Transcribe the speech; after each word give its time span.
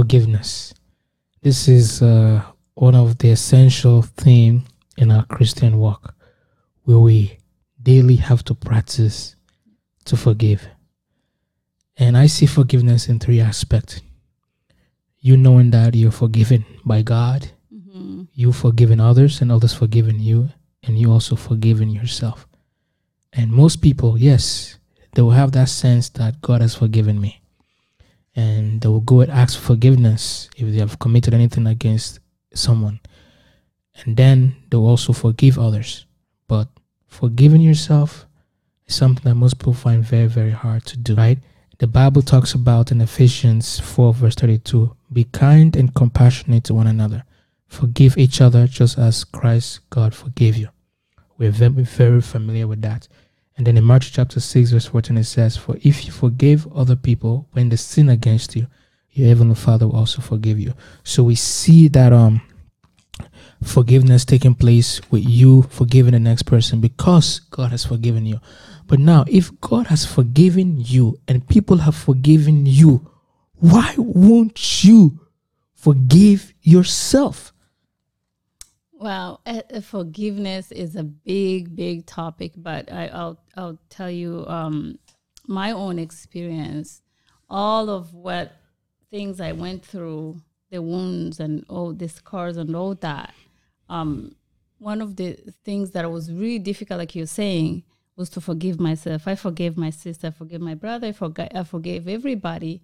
forgiveness. 0.00 0.72
This 1.42 1.68
is 1.68 2.00
uh, 2.00 2.42
one 2.74 2.94
of 2.94 3.18
the 3.18 3.30
essential 3.30 4.00
theme 4.02 4.64
in 4.96 5.10
our 5.10 5.26
Christian 5.26 5.76
walk, 5.76 6.14
where 6.84 6.98
we 6.98 7.38
daily 7.82 8.16
have 8.16 8.42
to 8.44 8.54
practice 8.54 9.36
to 10.06 10.16
forgive. 10.16 10.66
And 11.98 12.16
I 12.16 12.28
see 12.28 12.46
forgiveness 12.46 13.08
in 13.10 13.18
three 13.18 13.40
aspects. 13.40 14.00
You 15.18 15.36
knowing 15.36 15.70
that 15.72 15.94
you're 15.94 16.18
forgiven 16.24 16.64
by 16.84 17.02
God, 17.02 17.50
Mm-hmm. 17.72 18.22
you 18.32 18.52
forgiving 18.52 19.00
others, 19.00 19.42
and 19.42 19.50
others 19.52 19.74
forgiving 19.74 20.20
you, 20.20 20.48
and 20.84 20.96
you 20.96 21.12
also 21.12 21.34
forgiving 21.36 21.90
yourself. 21.90 22.46
And 23.32 23.50
most 23.50 23.82
people, 23.82 24.16
yes, 24.16 24.78
they 25.12 25.22
will 25.22 25.32
have 25.32 25.52
that 25.52 25.68
sense 25.68 26.08
that 26.10 26.40
God 26.40 26.60
has 26.62 26.74
forgiven 26.74 27.20
me. 27.20 27.42
And 28.36 28.80
they 28.80 28.88
will 28.88 29.00
go 29.00 29.20
and 29.20 29.30
ask 29.30 29.58
for 29.58 29.74
forgiveness 29.74 30.48
if 30.56 30.70
they 30.72 30.78
have 30.78 30.98
committed 30.98 31.34
anything 31.34 31.66
against 31.66 32.20
someone. 32.54 33.00
And 34.04 34.16
then 34.16 34.56
they 34.70 34.76
will 34.76 34.88
also 34.88 35.12
forgive 35.12 35.58
others. 35.58 36.06
But 36.46 36.68
forgiving 37.06 37.60
yourself 37.60 38.26
is 38.86 38.94
something 38.94 39.24
that 39.24 39.34
most 39.34 39.58
people 39.58 39.74
find 39.74 40.02
very, 40.02 40.26
very 40.26 40.52
hard 40.52 40.84
to 40.86 40.96
do, 40.96 41.14
right? 41.14 41.38
The 41.78 41.86
Bible 41.86 42.22
talks 42.22 42.54
about 42.54 42.92
in 42.92 43.00
Ephesians 43.00 43.80
4, 43.80 44.14
verse 44.14 44.34
32 44.34 44.94
be 45.12 45.24
kind 45.24 45.74
and 45.76 45.94
compassionate 45.94 46.64
to 46.64 46.74
one 46.74 46.86
another. 46.86 47.24
Forgive 47.66 48.16
each 48.16 48.40
other 48.40 48.66
just 48.66 48.98
as 48.98 49.24
Christ 49.24 49.80
God 49.90 50.14
forgave 50.14 50.56
you. 50.56 50.68
We're 51.38 51.50
very, 51.50 51.70
very 51.82 52.20
familiar 52.20 52.66
with 52.66 52.82
that. 52.82 53.08
And 53.60 53.66
then 53.66 53.76
in 53.76 53.86
Matthew 53.86 54.12
chapter 54.12 54.40
6, 54.40 54.70
verse 54.70 54.86
14, 54.86 55.18
it 55.18 55.24
says, 55.24 55.58
For 55.58 55.76
if 55.82 56.06
you 56.06 56.12
forgive 56.12 56.66
other 56.72 56.96
people 56.96 57.46
when 57.52 57.68
they 57.68 57.76
sin 57.76 58.08
against 58.08 58.56
you, 58.56 58.68
your 59.10 59.28
heavenly 59.28 59.54
Father 59.54 59.86
will 59.86 59.96
also 59.96 60.22
forgive 60.22 60.58
you. 60.58 60.72
So 61.04 61.24
we 61.24 61.34
see 61.34 61.86
that 61.88 62.10
um 62.10 62.40
forgiveness 63.62 64.24
taking 64.24 64.54
place 64.54 65.02
with 65.10 65.28
you 65.28 65.60
forgiving 65.64 66.12
the 66.12 66.20
next 66.20 66.44
person 66.44 66.80
because 66.80 67.40
God 67.50 67.72
has 67.72 67.84
forgiven 67.84 68.24
you. 68.24 68.40
But 68.86 68.98
now, 68.98 69.26
if 69.28 69.50
God 69.60 69.88
has 69.88 70.06
forgiven 70.06 70.80
you 70.80 71.18
and 71.28 71.46
people 71.46 71.76
have 71.76 71.94
forgiven 71.94 72.64
you, 72.64 73.10
why 73.56 73.92
won't 73.98 74.82
you 74.84 75.20
forgive 75.74 76.54
yourself? 76.62 77.52
Well, 79.00 79.40
uh, 79.46 79.62
forgiveness 79.80 80.70
is 80.70 80.94
a 80.94 81.02
big, 81.02 81.74
big 81.74 82.04
topic, 82.04 82.52
but 82.54 82.92
I, 82.92 83.06
I'll 83.06 83.40
I'll 83.56 83.78
tell 83.88 84.10
you 84.10 84.44
um, 84.46 84.98
my 85.48 85.70
own 85.72 85.98
experience. 85.98 87.00
All 87.48 87.88
of 87.88 88.12
what 88.12 88.52
things 89.10 89.40
I 89.40 89.52
went 89.52 89.86
through, 89.86 90.42
the 90.70 90.82
wounds 90.82 91.40
and 91.40 91.64
all 91.70 91.94
the 91.94 92.10
scars 92.10 92.58
and 92.58 92.76
all 92.76 92.94
that. 92.96 93.32
Um, 93.88 94.36
one 94.76 95.00
of 95.00 95.16
the 95.16 95.38
things 95.64 95.92
that 95.92 96.10
was 96.10 96.30
really 96.30 96.58
difficult, 96.58 96.98
like 96.98 97.14
you're 97.14 97.24
saying, 97.24 97.84
was 98.16 98.28
to 98.30 98.42
forgive 98.42 98.78
myself. 98.78 99.26
I 99.26 99.34
forgave 99.34 99.78
my 99.78 99.88
sister, 99.88 100.26
I 100.26 100.30
forgave 100.30 100.60
my 100.60 100.74
brother, 100.74 101.06
I 101.06 101.12
forgave, 101.12 101.48
I 101.54 101.64
forgave 101.64 102.06
everybody. 102.06 102.82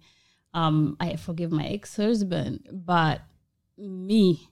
Um, 0.51 0.97
I 0.99 1.15
forgave 1.17 1.51
my 1.51 1.67
ex-husband, 1.67 2.69
but 2.71 3.21
me, 3.77 4.49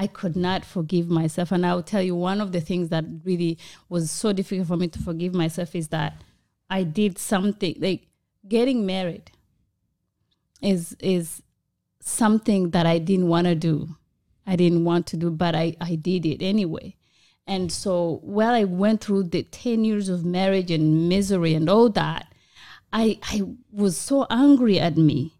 I 0.00 0.06
could 0.06 0.34
not 0.34 0.64
forgive 0.64 1.10
myself. 1.10 1.52
And 1.52 1.66
I'll 1.66 1.82
tell 1.82 2.00
you, 2.00 2.16
one 2.16 2.40
of 2.40 2.52
the 2.52 2.60
things 2.62 2.88
that 2.88 3.04
really 3.22 3.58
was 3.90 4.10
so 4.10 4.32
difficult 4.32 4.68
for 4.68 4.78
me 4.78 4.88
to 4.88 4.98
forgive 4.98 5.34
myself 5.34 5.74
is 5.74 5.88
that 5.88 6.22
I 6.70 6.84
did 6.84 7.18
something 7.18 7.74
like 7.78 8.06
getting 8.48 8.86
married 8.86 9.30
is 10.62 10.96
is 11.00 11.42
something 12.00 12.70
that 12.70 12.86
I 12.86 12.96
didn't 12.96 13.28
want 13.28 13.46
to 13.48 13.54
do. 13.54 13.90
I 14.46 14.56
didn't 14.56 14.84
want 14.84 15.06
to 15.08 15.18
do, 15.18 15.30
but 15.30 15.54
I, 15.54 15.76
I 15.82 15.96
did 15.96 16.24
it 16.24 16.42
anyway. 16.42 16.96
And 17.46 17.70
so 17.70 18.20
while 18.22 18.54
I 18.54 18.64
went 18.64 19.02
through 19.02 19.24
the 19.24 19.42
10 19.42 19.84
years 19.84 20.08
of 20.08 20.24
marriage 20.24 20.70
and 20.70 21.10
misery 21.10 21.52
and 21.52 21.68
all 21.68 21.90
that, 21.90 22.32
I 22.90 23.18
I 23.24 23.42
was 23.70 23.98
so 23.98 24.26
angry 24.30 24.80
at 24.80 24.96
me 24.96 25.34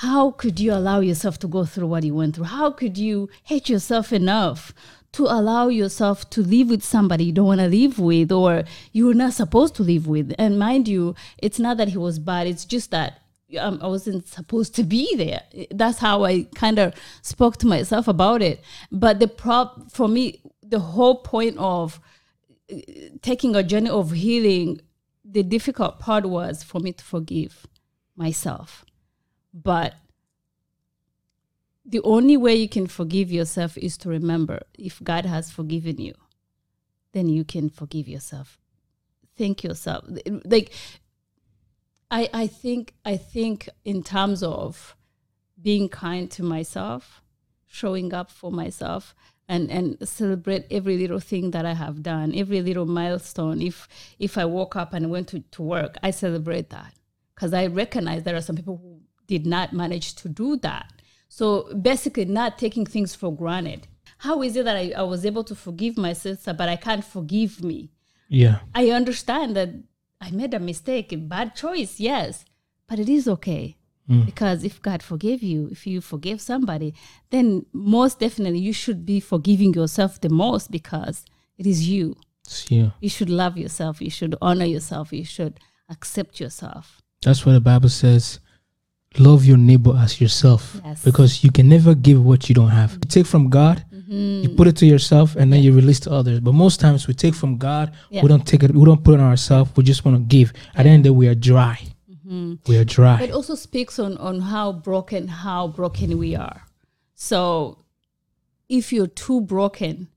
how 0.00 0.30
could 0.30 0.58
you 0.58 0.72
allow 0.72 1.00
yourself 1.00 1.38
to 1.38 1.46
go 1.46 1.66
through 1.66 1.86
what 1.86 2.04
you 2.04 2.14
went 2.14 2.34
through? 2.34 2.46
How 2.46 2.70
could 2.70 2.96
you 2.96 3.28
hate 3.42 3.68
yourself 3.68 4.14
enough 4.14 4.72
to 5.12 5.24
allow 5.24 5.68
yourself 5.68 6.30
to 6.30 6.40
live 6.40 6.70
with 6.70 6.82
somebody 6.82 7.24
you 7.24 7.32
don't 7.32 7.44
want 7.44 7.60
to 7.60 7.66
live 7.66 7.98
with 7.98 8.32
or 8.32 8.64
you're 8.92 9.12
not 9.12 9.34
supposed 9.34 9.74
to 9.74 9.82
live 9.82 10.06
with? 10.06 10.34
And 10.38 10.58
mind 10.58 10.88
you, 10.88 11.14
it's 11.36 11.58
not 11.58 11.76
that 11.76 11.88
he 11.88 11.98
was 11.98 12.18
bad, 12.18 12.46
it's 12.46 12.64
just 12.64 12.90
that 12.92 13.20
um, 13.58 13.78
I 13.82 13.88
wasn't 13.88 14.26
supposed 14.26 14.74
to 14.76 14.84
be 14.84 15.14
there. 15.16 15.42
That's 15.70 15.98
how 15.98 16.24
I 16.24 16.44
kind 16.54 16.78
of 16.78 16.94
spoke 17.20 17.58
to 17.58 17.66
myself 17.66 18.08
about 18.08 18.40
it. 18.40 18.62
But 18.90 19.20
the 19.20 19.28
prop 19.28 19.92
for 19.92 20.08
me, 20.08 20.40
the 20.62 20.80
whole 20.80 21.16
point 21.16 21.58
of 21.58 22.00
uh, 22.72 22.76
taking 23.20 23.54
a 23.54 23.62
journey 23.62 23.90
of 23.90 24.12
healing, 24.12 24.80
the 25.26 25.42
difficult 25.42 26.00
part 26.00 26.24
was 26.24 26.62
for 26.62 26.80
me 26.80 26.92
to 26.94 27.04
forgive 27.04 27.66
myself. 28.16 28.86
But 29.52 29.94
the 31.84 32.00
only 32.02 32.36
way 32.36 32.54
you 32.54 32.68
can 32.68 32.86
forgive 32.86 33.32
yourself 33.32 33.76
is 33.76 33.96
to 33.98 34.08
remember 34.08 34.62
if 34.78 35.02
God 35.02 35.26
has 35.26 35.50
forgiven 35.50 35.98
you, 36.00 36.14
then 37.12 37.28
you 37.28 37.44
can 37.44 37.68
forgive 37.68 38.06
yourself. 38.08 38.58
Thank 39.36 39.64
yourself. 39.64 40.04
Like 40.44 40.72
I 42.10 42.28
I 42.32 42.46
think 42.46 42.94
I 43.04 43.16
think 43.16 43.68
in 43.84 44.02
terms 44.02 44.42
of 44.42 44.96
being 45.60 45.88
kind 45.88 46.30
to 46.32 46.42
myself, 46.42 47.22
showing 47.66 48.12
up 48.14 48.30
for 48.30 48.52
myself 48.52 49.14
and 49.48 49.70
and 49.70 50.08
celebrate 50.08 50.66
every 50.70 50.96
little 50.96 51.20
thing 51.20 51.50
that 51.50 51.66
I 51.66 51.74
have 51.74 52.02
done, 52.02 52.34
every 52.34 52.62
little 52.62 52.86
milestone. 52.86 53.60
If 53.60 53.88
if 54.18 54.38
I 54.38 54.44
woke 54.44 54.76
up 54.76 54.92
and 54.92 55.10
went 55.10 55.28
to, 55.28 55.40
to 55.40 55.62
work, 55.62 55.96
I 56.02 56.10
celebrate 56.12 56.70
that. 56.70 56.94
Because 57.34 57.54
I 57.54 57.66
recognize 57.66 58.22
there 58.22 58.36
are 58.36 58.42
some 58.42 58.56
people 58.56 58.76
who 58.76 58.89
did 59.30 59.46
not 59.46 59.72
manage 59.72 60.08
to 60.20 60.28
do 60.28 60.48
that. 60.68 60.92
So 61.28 61.46
basically, 61.90 62.24
not 62.24 62.58
taking 62.58 62.84
things 62.84 63.14
for 63.14 63.30
granted. 63.42 63.86
How 64.18 64.42
is 64.42 64.56
it 64.56 64.64
that 64.64 64.76
I, 64.76 64.92
I 64.96 65.02
was 65.02 65.24
able 65.24 65.44
to 65.44 65.54
forgive 65.54 65.96
my 65.96 66.12
sister, 66.12 66.52
but 66.52 66.68
I 66.68 66.76
can't 66.76 67.04
forgive 67.04 67.62
me? 67.70 67.90
Yeah. 68.28 68.56
I 68.74 68.90
understand 68.90 69.56
that 69.56 69.70
I 70.20 70.30
made 70.40 70.52
a 70.54 70.58
mistake, 70.58 71.12
a 71.12 71.16
bad 71.16 71.54
choice, 71.54 72.00
yes, 72.00 72.44
but 72.88 72.98
it 72.98 73.08
is 73.08 73.28
okay. 73.36 73.76
Mm. 74.10 74.26
Because 74.26 74.64
if 74.64 74.82
God 74.82 75.00
forgave 75.02 75.42
you, 75.42 75.68
if 75.70 75.86
you 75.86 76.00
forgive 76.00 76.40
somebody, 76.40 76.92
then 77.30 77.64
most 77.72 78.18
definitely 78.18 78.58
you 78.58 78.72
should 78.72 79.06
be 79.06 79.20
forgiving 79.20 79.72
yourself 79.72 80.20
the 80.20 80.28
most 80.28 80.70
because 80.70 81.24
it 81.56 81.66
is 81.66 81.88
you. 81.88 82.16
It's 82.44 82.70
you. 82.70 82.92
You 83.00 83.08
should 83.08 83.30
love 83.30 83.56
yourself. 83.56 84.02
You 84.02 84.10
should 84.10 84.34
honor 84.42 84.64
yourself. 84.64 85.12
You 85.12 85.24
should 85.24 85.60
accept 85.88 86.40
yourself. 86.40 87.00
That's 87.22 87.46
what 87.46 87.52
the 87.52 87.60
Bible 87.60 87.88
says. 87.88 88.40
Love 89.18 89.44
your 89.44 89.56
neighbor 89.56 89.96
as 89.98 90.20
yourself. 90.20 90.80
Yes. 90.84 91.02
Because 91.04 91.42
you 91.42 91.50
can 91.50 91.68
never 91.68 91.94
give 91.94 92.24
what 92.24 92.48
you 92.48 92.54
don't 92.54 92.68
have. 92.70 92.92
You 92.92 92.98
take 93.08 93.26
from 93.26 93.48
God, 93.50 93.84
Mm-hmm. 93.92 94.42
you 94.42 94.48
put 94.56 94.66
it 94.66 94.76
to 94.78 94.86
yourself, 94.86 95.36
and 95.36 95.52
then 95.52 95.62
you 95.62 95.72
release 95.72 96.00
to 96.00 96.10
others. 96.10 96.40
But 96.40 96.52
most 96.52 96.80
times 96.80 97.06
we 97.06 97.14
take 97.14 97.32
from 97.34 97.58
God, 97.58 97.92
Yeah. 98.10 98.22
we 98.22 98.28
don't 98.28 98.44
take 98.44 98.64
it, 98.64 98.72
we 98.74 98.84
don't 98.84 99.04
put 99.04 99.14
it 99.14 99.20
on 99.20 99.26
ourselves, 99.26 99.70
we 99.76 99.84
just 99.84 100.04
want 100.04 100.16
to 100.16 100.22
give. 100.24 100.52
At 100.74 100.82
the 100.82 100.88
end 100.90 101.00
of 101.00 101.02
the 101.04 101.08
day, 101.10 101.16
we 101.16 101.28
are 101.28 101.34
dry. 101.36 101.78
We 102.66 102.76
are 102.76 102.84
dry. 102.84 103.14
Mm-hmm. 103.16 103.24
It 103.24 103.30
also 103.32 103.54
speaks 103.54 103.98
on 104.00 104.16
on 104.18 104.40
how 104.40 104.72
broken 104.72 105.28
how 105.28 105.68
broken 105.68 106.16
we 106.18 106.34
are. 106.34 106.62
So 107.14 107.78
if 108.68 108.92
you're 108.92 109.08
too 109.08 109.40
broken, 109.42 110.08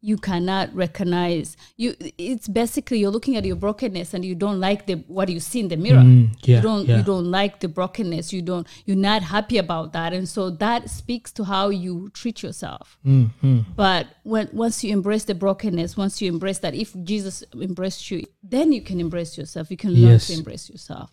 you 0.00 0.16
cannot 0.16 0.72
recognize 0.74 1.56
you 1.76 1.94
it's 2.18 2.46
basically 2.46 2.98
you're 3.00 3.10
looking 3.10 3.36
at 3.36 3.44
your 3.44 3.56
brokenness 3.56 4.14
and 4.14 4.24
you 4.24 4.34
don't 4.34 4.60
like 4.60 4.86
the 4.86 4.94
what 5.08 5.28
you 5.28 5.40
see 5.40 5.60
in 5.60 5.68
the 5.68 5.76
mirror. 5.76 5.98
Mm, 6.00 6.30
yeah, 6.42 6.56
you 6.56 6.62
don't 6.62 6.86
yeah. 6.86 6.98
you 6.98 7.02
don't 7.02 7.30
like 7.30 7.60
the 7.60 7.68
brokenness. 7.68 8.32
You 8.32 8.42
don't 8.42 8.66
you're 8.86 8.96
not 9.10 9.22
happy 9.22 9.58
about 9.58 9.92
that. 9.94 10.12
And 10.12 10.28
so 10.28 10.50
that 10.50 10.88
speaks 10.88 11.32
to 11.32 11.44
how 11.44 11.68
you 11.70 12.10
treat 12.10 12.42
yourself. 12.42 12.98
Mm, 13.04 13.30
mm. 13.42 13.64
But 13.74 14.06
when 14.22 14.48
once 14.52 14.84
you 14.84 14.92
embrace 14.92 15.24
the 15.24 15.34
brokenness, 15.34 15.96
once 15.96 16.22
you 16.22 16.28
embrace 16.30 16.58
that, 16.60 16.74
if 16.74 16.94
Jesus 17.02 17.42
embraced 17.54 18.10
you, 18.10 18.24
then 18.42 18.72
you 18.72 18.82
can 18.82 19.00
embrace 19.00 19.36
yourself. 19.36 19.70
You 19.70 19.76
can 19.76 19.92
learn 19.92 20.12
Yes. 20.12 20.28
to 20.28 20.34
embrace 20.34 20.70
yourself. 20.70 21.06